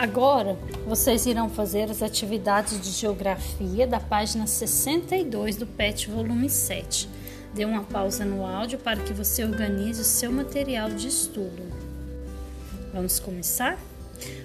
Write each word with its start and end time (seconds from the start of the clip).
Agora, 0.00 0.56
vocês 0.86 1.26
irão 1.26 1.50
fazer 1.50 1.90
as 1.90 2.02
atividades 2.02 2.80
de 2.80 2.90
geografia 2.90 3.86
da 3.86 4.00
página 4.00 4.46
62 4.46 5.56
do 5.56 5.66
PET 5.66 6.08
volume 6.08 6.48
7. 6.48 7.06
Dê 7.52 7.66
uma 7.66 7.82
pausa 7.82 8.24
no 8.24 8.46
áudio 8.46 8.78
para 8.78 8.98
que 9.02 9.12
você 9.12 9.44
organize 9.44 10.00
o 10.00 10.04
seu 10.04 10.32
material 10.32 10.88
de 10.88 11.06
estudo. 11.06 11.62
Vamos 12.94 13.20
começar? 13.20 13.78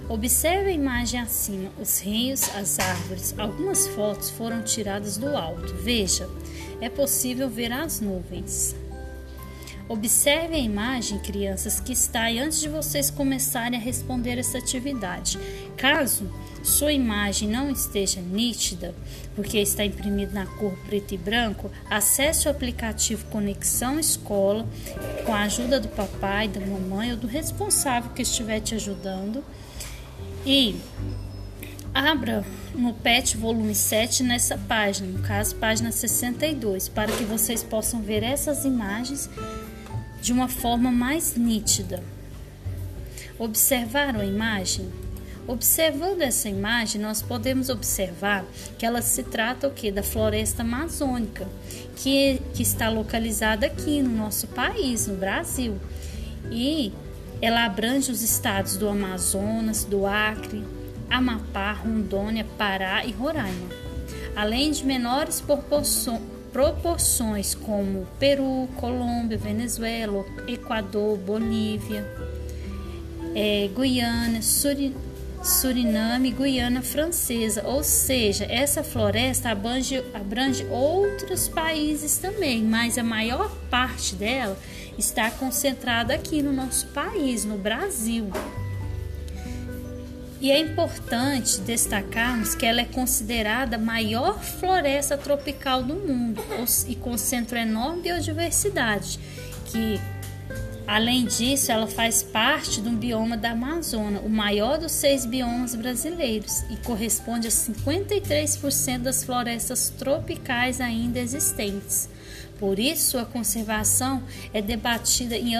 Observe 0.09 0.71
a 0.71 0.73
imagem 0.73 1.21
acima, 1.21 1.71
os 1.79 2.01
rios, 2.01 2.53
as 2.53 2.77
árvores. 2.77 3.33
Algumas 3.39 3.87
fotos 3.87 4.29
foram 4.31 4.61
tiradas 4.61 5.15
do 5.15 5.37
alto. 5.37 5.73
Veja, 5.75 6.27
é 6.81 6.89
possível 6.89 7.49
ver 7.49 7.71
as 7.71 8.01
nuvens. 8.01 8.75
Observe 9.87 10.55
a 10.55 10.59
imagem, 10.59 11.19
crianças, 11.19 11.79
que 11.79 11.93
está 11.93 12.23
aí 12.23 12.39
antes 12.39 12.59
de 12.59 12.67
vocês 12.67 13.11
começarem 13.11 13.79
a 13.79 13.81
responder 13.81 14.39
essa 14.39 14.57
atividade. 14.57 15.37
Caso 15.77 16.27
sua 16.63 16.91
imagem 16.91 17.47
não 17.47 17.69
esteja 17.69 18.19
nítida, 18.19 18.95
porque 19.35 19.59
está 19.59 19.85
imprimida 19.85 20.31
na 20.33 20.47
cor 20.47 20.75
preto 20.87 21.13
e 21.13 21.17
branco, 21.17 21.69
acesse 21.87 22.47
o 22.47 22.51
aplicativo 22.51 23.25
Conexão 23.25 23.99
Escola 23.99 24.67
com 25.23 25.33
a 25.35 25.43
ajuda 25.43 25.79
do 25.79 25.87
papai, 25.89 26.47
da 26.47 26.59
mamãe 26.59 27.11
ou 27.11 27.17
do 27.17 27.27
responsável 27.27 28.09
que 28.15 28.23
estiver 28.23 28.61
te 28.61 28.73
ajudando 28.73 29.43
e 30.43 30.75
abra 31.93 32.43
no 32.73 32.93
PET 32.93 33.37
volume 33.37 33.75
7 33.75 34.23
nessa 34.23 34.57
página, 34.57 35.07
no 35.07 35.19
caso, 35.19 35.55
página 35.55 35.91
62, 35.91 36.89
para 36.89 37.11
que 37.11 37.23
vocês 37.23 37.61
possam 37.61 38.01
ver 38.01 38.23
essas 38.23 38.65
imagens 38.65 39.29
de 40.25 40.33
uma 40.33 40.47
forma 40.47 40.91
mais 40.91 41.35
nítida. 41.35 42.01
Observaram 43.37 44.21
a 44.21 44.25
imagem? 44.25 44.91
Observando 45.47 46.23
essa 46.23 46.49
imagem, 46.49 46.99
nós 46.99 47.21
podemos 47.21 47.69
observar 47.69 48.43
que 48.75 48.87
ela 48.87 49.03
se 49.03 49.21
trata 49.21 49.67
o 49.67 49.71
que 49.71 49.91
da 49.91 50.01
floresta 50.01 50.63
amazônica, 50.63 51.47
que, 51.95 52.41
que 52.55 52.63
está 52.63 52.89
localizada 52.89 53.67
aqui 53.67 54.01
no 54.01 54.17
nosso 54.17 54.47
país, 54.47 55.05
no 55.05 55.15
Brasil. 55.15 55.79
E 56.49 56.91
ela 57.39 57.63
abrange 57.63 58.11
os 58.11 58.23
estados 58.23 58.77
do 58.77 58.89
Amazonas, 58.89 59.83
do 59.83 60.07
Acre, 60.07 60.65
Amapá, 61.07 61.71
Rondônia, 61.73 62.47
Pará 62.57 63.05
e 63.05 63.11
Roraima, 63.11 63.69
além 64.35 64.71
de 64.71 64.83
menores 64.83 65.39
proporções 65.39 66.34
proporções 66.55 67.53
como 67.53 68.07
Peru, 68.17 68.69
Colômbia, 68.77 69.37
Venezuela, 69.37 70.25
Equador, 70.47 71.17
Bolívia, 71.17 72.09
é, 73.35 73.69
Guiana, 73.75 74.41
Suri, 74.41 74.95
Suriname 75.43 76.31
Guiana 76.31 76.81
Francesa. 76.81 77.61
Ou 77.65 77.83
seja, 77.83 78.45
essa 78.45 78.85
floresta 78.85 79.49
abrange, 79.49 80.01
abrange 80.13 80.65
outros 80.67 81.49
países 81.49 82.17
também, 82.19 82.63
mas 82.63 82.97
a 82.97 83.03
maior 83.03 83.53
parte 83.69 84.15
dela 84.15 84.57
está 84.97 85.29
concentrada 85.29 86.13
aqui 86.13 86.41
no 86.41 86.53
nosso 86.53 86.87
país, 86.87 87.43
no 87.43 87.57
Brasil. 87.57 88.29
E 90.45 90.51
é 90.51 90.59
importante 90.59 91.59
destacarmos 91.61 92.53
que 92.53 92.67
ela 92.67 92.79
é 92.79 92.85
considerada 92.85 93.77
a 93.77 93.79
maior 93.79 94.39
floresta 94.43 95.17
tropical 95.17 95.81
do 95.81 95.95
mundo 95.95 96.39
e 96.87 96.95
concentra 96.95 97.61
enorme 97.63 98.03
biodiversidade, 98.03 99.19
que 99.65 99.99
Além 100.87 101.25
disso, 101.25 101.71
ela 101.71 101.87
faz 101.87 102.21
parte 102.21 102.79
do 102.79 102.91
bioma 102.91 103.35
da 103.35 103.53
Amazônia, 103.53 104.21
o 104.21 104.29
maior 104.29 104.77
dos 104.77 104.91
seis 104.91 105.25
biomas 105.25 105.73
brasileiros, 105.73 106.61
e 106.69 106.77
corresponde 106.77 107.47
a 107.47 107.49
53% 107.49 108.99
das 108.99 109.23
florestas 109.23 109.89
tropicais 109.89 110.79
ainda 110.79 111.17
existentes. 111.19 112.07
Por 112.59 112.77
isso, 112.77 113.09
sua 113.09 113.25
conservação 113.25 114.21
é 114.53 114.61
debatida 114.61 115.35
em 115.35 115.55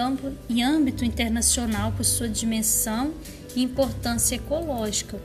âmbito 0.62 1.04
internacional 1.04 1.90
por 1.90 2.04
sua 2.04 2.28
dimensão 2.28 3.12
importância 3.60 4.36
ecológica. 4.36 5.18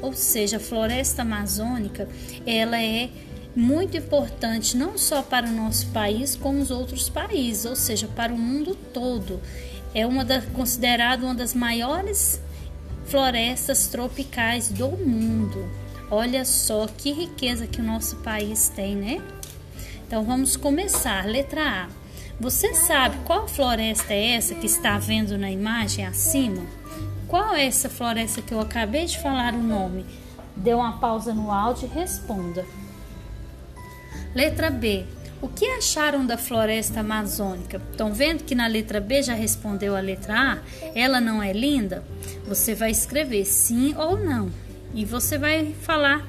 Ou 0.00 0.12
seja, 0.12 0.58
a 0.58 0.60
floresta 0.60 1.22
amazônica, 1.22 2.08
ela 2.46 2.80
é 2.80 3.10
muito 3.54 3.96
importante 3.96 4.76
não 4.76 4.96
só 4.96 5.22
para 5.22 5.48
o 5.48 5.52
nosso 5.52 5.88
país, 5.88 6.36
como 6.36 6.60
os 6.60 6.70
outros 6.70 7.08
países, 7.08 7.64
ou 7.64 7.74
seja, 7.74 8.06
para 8.06 8.32
o 8.32 8.38
mundo 8.38 8.76
todo. 8.92 9.40
É 9.94 10.06
uma 10.06 10.24
da, 10.24 10.40
considerada 10.40 11.24
uma 11.24 11.34
das 11.34 11.54
maiores 11.54 12.40
florestas 13.06 13.88
tropicais 13.88 14.70
do 14.70 14.88
mundo. 14.90 15.68
Olha 16.10 16.44
só 16.44 16.86
que 16.86 17.12
riqueza 17.12 17.66
que 17.66 17.80
o 17.80 17.84
nosso 17.84 18.16
país 18.16 18.68
tem, 18.68 18.94
né? 18.94 19.22
Então 20.06 20.24
vamos 20.24 20.56
começar. 20.56 21.26
Letra 21.26 21.84
A. 21.84 21.88
Você 22.40 22.72
sabe 22.74 23.16
qual 23.24 23.48
floresta 23.48 24.12
é 24.14 24.34
essa 24.34 24.54
que 24.54 24.66
está 24.66 24.96
vendo 24.98 25.36
na 25.36 25.50
imagem 25.50 26.06
acima? 26.06 26.62
Qual 27.28 27.54
é 27.54 27.66
essa 27.66 27.90
floresta 27.90 28.40
que 28.40 28.54
eu 28.54 28.58
acabei 28.60 29.04
de 29.04 29.20
falar 29.20 29.52
o 29.52 29.62
nome? 29.62 30.06
Dê 30.56 30.72
uma 30.72 30.98
pausa 30.98 31.34
no 31.34 31.52
áudio 31.52 31.86
e 31.86 31.94
responda. 31.94 32.64
Letra 34.34 34.70
B. 34.70 35.04
O 35.42 35.46
que 35.46 35.66
acharam 35.66 36.24
da 36.24 36.38
floresta 36.38 37.00
amazônica? 37.00 37.82
Estão 37.90 38.14
vendo 38.14 38.44
que 38.44 38.54
na 38.54 38.66
letra 38.66 38.98
B 38.98 39.22
já 39.22 39.34
respondeu 39.34 39.94
a 39.94 40.00
letra 40.00 40.54
A? 40.54 40.58
Ela 40.94 41.20
não 41.20 41.42
é 41.42 41.52
linda? 41.52 42.02
Você 42.46 42.74
vai 42.74 42.90
escrever 42.90 43.44
sim 43.44 43.94
ou 43.94 44.16
não. 44.16 44.50
E 44.94 45.04
você 45.04 45.36
vai 45.36 45.74
falar 45.82 46.26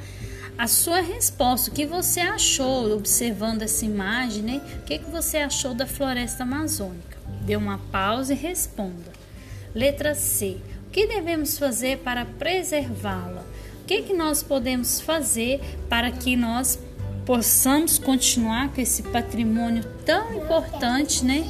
a 0.58 0.68
sua 0.68 1.00
resposta, 1.00 1.72
o 1.72 1.74
que 1.74 1.86
você 1.86 2.20
achou 2.20 2.92
observando 2.94 3.62
essa 3.62 3.86
imagem, 3.86 4.44
né? 4.44 4.62
O 4.82 4.84
que, 4.84 5.00
que 5.00 5.10
você 5.10 5.38
achou 5.38 5.74
da 5.74 5.88
floresta 5.88 6.44
amazônica? 6.44 7.18
Dê 7.46 7.56
uma 7.56 7.78
pausa 7.90 8.34
e 8.34 8.36
responda. 8.36 9.14
Letra 9.74 10.14
C. 10.14 10.58
Que 11.00 11.08
devemos 11.08 11.58
fazer 11.58 12.00
para 12.00 12.26
preservá-la? 12.26 13.46
O 13.82 13.86
que, 13.86 14.02
que 14.02 14.14
nós 14.14 14.44
podemos 14.44 15.00
fazer 15.00 15.62
para 15.88 16.12
que 16.12 16.36
nós 16.36 16.78
possamos 17.26 17.98
continuar 17.98 18.68
com 18.74 18.82
esse 18.82 19.04
patrimônio 19.04 19.82
tão 20.06 20.34
importante, 20.34 21.24
né? 21.24 21.46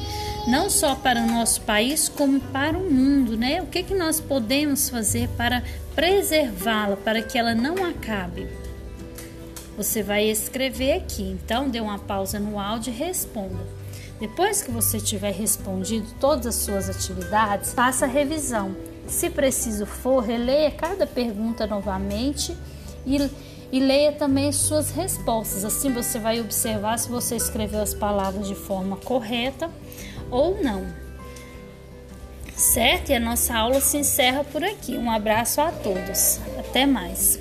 Não 0.47 0.69
só 0.69 0.93
para 0.93 1.21
o 1.23 1.25
nosso 1.25 1.61
país, 1.61 2.07
como 2.07 2.39
para 2.39 2.77
o 2.77 2.91
mundo, 2.91 3.35
né? 3.35 3.59
O 3.59 3.65
que, 3.65 3.81
que 3.81 3.95
nós 3.95 4.19
podemos 4.19 4.87
fazer 4.87 5.27
para 5.29 5.63
preservá-la, 5.95 6.95
para 6.97 7.23
que 7.23 7.35
ela 7.35 7.55
não 7.55 7.83
acabe? 7.83 8.47
Você 9.75 10.03
vai 10.03 10.25
escrever 10.25 10.91
aqui, 10.91 11.23
então 11.23 11.67
dê 11.67 11.79
uma 11.79 11.97
pausa 11.97 12.37
no 12.37 12.59
áudio 12.59 12.93
e 12.93 12.95
responda. 12.95 13.65
Depois 14.19 14.61
que 14.61 14.69
você 14.69 14.99
tiver 14.99 15.31
respondido 15.31 16.05
todas 16.19 16.45
as 16.45 16.55
suas 16.55 16.87
atividades, 16.87 17.73
faça 17.73 18.05
a 18.05 18.07
revisão. 18.07 18.75
Se 19.09 19.29
preciso 19.29 19.85
for, 19.85 20.19
releia 20.19 20.69
cada 20.71 21.07
pergunta 21.07 21.65
novamente 21.65 22.55
e, 23.05 23.29
e 23.71 23.79
leia 23.79 24.11
também 24.11 24.47
as 24.47 24.55
suas 24.55 24.91
respostas. 24.91 25.65
Assim 25.65 25.91
você 25.91 26.19
vai 26.19 26.39
observar 26.39 26.97
se 26.99 27.09
você 27.09 27.35
escreveu 27.35 27.81
as 27.81 27.93
palavras 27.93 28.47
de 28.47 28.55
forma 28.55 28.95
correta 28.97 29.69
ou 30.29 30.61
não. 30.61 30.85
Certo? 32.55 33.09
E 33.09 33.15
a 33.15 33.19
nossa 33.19 33.55
aula 33.55 33.81
se 33.81 33.97
encerra 33.97 34.43
por 34.43 34.63
aqui. 34.63 34.95
Um 34.95 35.09
abraço 35.09 35.59
a 35.59 35.71
todos. 35.71 36.39
Até 36.59 36.85
mais. 36.85 37.39